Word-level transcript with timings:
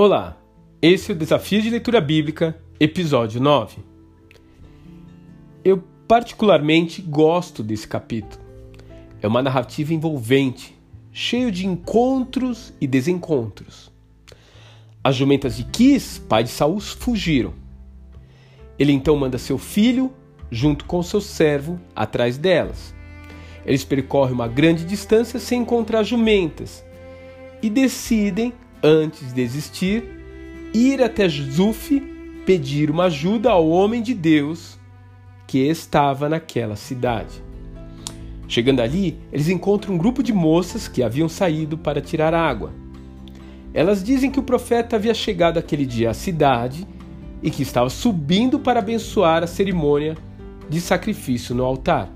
Olá, 0.00 0.36
esse 0.80 1.10
é 1.10 1.12
o 1.12 1.18
Desafio 1.18 1.60
de 1.60 1.70
Leitura 1.70 2.00
Bíblica, 2.00 2.56
episódio 2.78 3.40
9. 3.40 3.78
Eu 5.64 5.82
particularmente 6.06 7.02
gosto 7.02 7.64
desse 7.64 7.88
capítulo. 7.88 8.40
É 9.20 9.26
uma 9.26 9.42
narrativa 9.42 9.92
envolvente, 9.92 10.72
cheio 11.10 11.50
de 11.50 11.66
encontros 11.66 12.72
e 12.80 12.86
desencontros. 12.86 13.90
As 15.02 15.16
jumentas 15.16 15.56
de 15.56 15.64
Quis, 15.64 16.18
pai 16.28 16.44
de 16.44 16.50
Saul, 16.50 16.78
fugiram. 16.78 17.52
Ele 18.78 18.92
então 18.92 19.16
manda 19.16 19.36
seu 19.36 19.58
filho, 19.58 20.12
junto 20.48 20.84
com 20.84 21.02
seu 21.02 21.20
servo, 21.20 21.76
atrás 21.96 22.38
delas. 22.38 22.94
Eles 23.66 23.82
percorrem 23.82 24.32
uma 24.34 24.46
grande 24.46 24.84
distância 24.84 25.40
sem 25.40 25.62
encontrar 25.62 26.04
jumentas 26.04 26.84
e 27.60 27.68
decidem 27.68 28.52
antes 28.82 29.28
de 29.28 29.34
desistir, 29.34 30.04
ir 30.72 31.02
até 31.02 31.28
Zuf 31.28 32.00
pedir 32.44 32.90
uma 32.90 33.04
ajuda 33.04 33.50
ao 33.50 33.68
homem 33.68 34.02
de 34.02 34.14
Deus 34.14 34.78
que 35.46 35.58
estava 35.58 36.28
naquela 36.28 36.76
cidade. 36.76 37.42
Chegando 38.46 38.80
ali, 38.80 39.18
eles 39.30 39.48
encontram 39.48 39.94
um 39.94 39.98
grupo 39.98 40.22
de 40.22 40.32
moças 40.32 40.88
que 40.88 41.02
haviam 41.02 41.28
saído 41.28 41.76
para 41.76 42.00
tirar 42.00 42.32
água. 42.32 42.72
Elas 43.74 44.02
dizem 44.02 44.30
que 44.30 44.40
o 44.40 44.42
profeta 44.42 44.96
havia 44.96 45.12
chegado 45.12 45.58
aquele 45.58 45.84
dia 45.84 46.10
à 46.10 46.14
cidade 46.14 46.86
e 47.42 47.50
que 47.50 47.62
estava 47.62 47.90
subindo 47.90 48.58
para 48.58 48.80
abençoar 48.80 49.42
a 49.42 49.46
cerimônia 49.46 50.16
de 50.68 50.80
sacrifício 50.80 51.54
no 51.54 51.64
altar. 51.64 52.10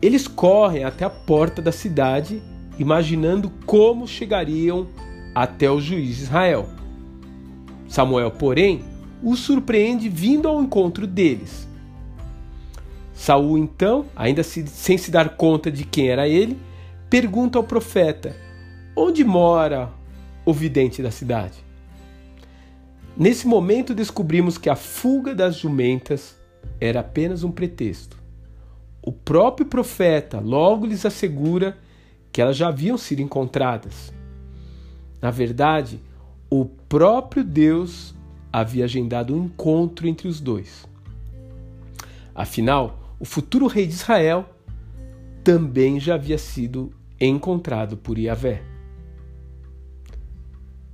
Eles 0.00 0.26
correm 0.26 0.84
até 0.84 1.04
a 1.04 1.10
porta 1.10 1.62
da 1.62 1.70
cidade 1.70 2.42
imaginando 2.82 3.50
como 3.64 4.06
chegariam 4.06 4.88
até 5.34 5.70
o 5.70 5.80
juiz 5.80 6.16
de 6.16 6.22
Israel. 6.24 6.68
Samuel, 7.88 8.30
porém, 8.32 8.82
os 9.22 9.40
surpreende 9.40 10.08
vindo 10.08 10.48
ao 10.48 10.62
encontro 10.62 11.06
deles. 11.06 11.68
Saul, 13.14 13.56
então, 13.56 14.06
ainda 14.16 14.42
se, 14.42 14.66
sem 14.66 14.98
se 14.98 15.10
dar 15.10 15.36
conta 15.36 15.70
de 15.70 15.84
quem 15.84 16.08
era 16.08 16.28
ele, 16.28 16.58
pergunta 17.08 17.56
ao 17.56 17.64
profeta: 17.64 18.34
Onde 18.96 19.24
mora 19.24 19.90
o 20.44 20.52
vidente 20.52 21.02
da 21.02 21.10
cidade? 21.10 21.64
Nesse 23.16 23.46
momento 23.46 23.94
descobrimos 23.94 24.58
que 24.58 24.70
a 24.70 24.74
fuga 24.74 25.34
das 25.34 25.56
jumentas 25.56 26.34
era 26.80 27.00
apenas 27.00 27.44
um 27.44 27.52
pretexto. 27.52 28.16
O 29.02 29.12
próprio 29.12 29.66
profeta 29.66 30.40
logo 30.40 30.86
lhes 30.86 31.04
assegura 31.04 31.76
que 32.32 32.40
elas 32.40 32.56
já 32.56 32.68
haviam 32.68 32.96
sido 32.96 33.20
encontradas. 33.20 34.12
Na 35.20 35.30
verdade, 35.30 36.00
o 36.50 36.64
próprio 36.64 37.44
Deus 37.44 38.14
havia 38.52 38.84
agendado 38.84 39.34
um 39.34 39.44
encontro 39.44 40.08
entre 40.08 40.26
os 40.26 40.40
dois. 40.40 40.88
Afinal, 42.34 43.14
o 43.20 43.24
futuro 43.24 43.66
rei 43.66 43.86
de 43.86 43.92
Israel 43.92 44.48
também 45.44 46.00
já 46.00 46.14
havia 46.14 46.38
sido 46.38 46.92
encontrado 47.20 47.96
por 47.96 48.18
Yahvé. 48.18 48.62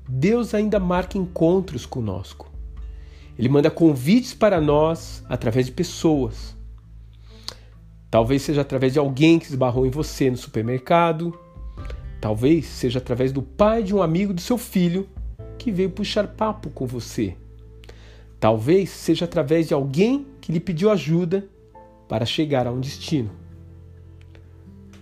Deus 0.09 0.55
ainda 0.55 0.81
marca 0.81 1.17
encontros 1.17 1.87
conosco. 1.87 2.51
Ele 3.39 3.49
manda 3.49 3.71
convites 3.71 4.35
para 4.35 4.61
nós 4.61 5.25
através 5.29 5.67
de 5.67 5.73
pessoas. 5.73 6.57
Talvez 8.11 8.43
seja 8.43 8.63
através 8.63 8.95
de 8.95 8.99
alguém 8.99 9.39
que 9.39 9.47
esbarrou 9.47 9.87
em 9.87 9.91
você 9.91 10.31
no 10.31 10.37
supermercado. 10.37 11.39
Talvez 12.21 12.67
seja 12.67 12.99
através 12.99 13.33
do 13.33 13.43
pai 13.43 13.83
de 13.83 13.95
um 13.95 14.03
amigo 14.03 14.33
do 14.33 14.41
seu 14.41 14.57
filho 14.57 15.09
que 15.59 15.71
veio 15.71 15.91
puxar 15.91 16.27
papo 16.29 16.71
com 16.71 16.87
você. 16.87 17.37
Talvez 18.41 18.91
seja 18.91 19.25
através 19.25 19.69
de 19.69 19.75
alguém 19.75 20.27
que 20.41 20.53
lhe 20.53 20.61
pediu 20.61 20.91
ajuda 20.91 21.47
para 22.09 22.25
chegar 22.25 22.67
a 22.67 22.73
um 22.73 22.81
destino. 22.81 23.31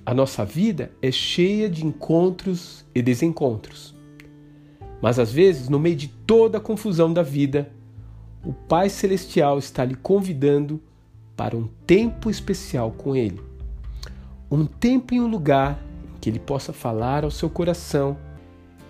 A 0.05 0.15
nossa 0.15 0.45
vida 0.45 0.91
é 1.03 1.11
cheia 1.11 1.69
de 1.69 1.85
encontros 1.85 2.85
e 2.95 3.03
desencontros. 3.03 3.95
Mas 5.01 5.19
às 5.19 5.33
vezes, 5.33 5.69
no 5.69 5.79
meio 5.79 5.97
de 5.97 6.09
toda 6.09 6.59
a 6.59 6.61
confusão 6.61 7.13
da 7.13 7.23
vida, 7.23 7.71
o 8.45 8.53
Pai 8.53 8.89
Celestial 8.89 9.59
está 9.59 9.85
lhe 9.85 9.95
convidando 9.95 10.81
para 11.37 11.57
um 11.57 11.69
tempo 11.87 12.31
especial 12.31 12.91
com 12.93 13.15
Ele. 13.15 13.41
Um 14.51 14.65
tempo 14.65 15.15
e 15.15 15.21
um 15.21 15.27
lugar 15.27 15.79
em 16.15 16.21
que 16.21 16.31
Ele 16.31 16.39
possa 16.39 16.73
falar 16.73 17.25
ao 17.25 17.31
seu 17.31 17.51
coração 17.51 18.17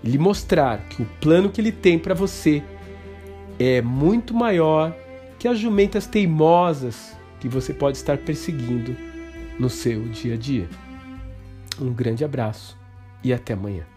e 0.02 0.08
lhe 0.08 0.18
mostrar 0.18 0.78
que 0.88 1.02
o 1.02 1.06
plano 1.20 1.50
que 1.50 1.60
Ele 1.60 1.72
tem 1.72 1.98
para 1.98 2.14
você 2.14 2.62
é 3.58 3.80
muito 3.82 4.34
maior 4.34 4.94
que 5.38 5.48
as 5.48 5.58
jumentas 5.58 6.06
teimosas 6.06 7.16
que 7.40 7.48
você 7.48 7.72
pode 7.74 7.96
estar 7.96 8.18
perseguindo 8.18 8.96
no 9.58 9.68
seu 9.68 10.02
dia 10.08 10.34
a 10.34 10.36
dia. 10.36 10.68
Um 11.80 11.92
grande 11.92 12.24
abraço 12.24 12.76
e 13.22 13.32
até 13.32 13.54
amanhã. 13.54 13.95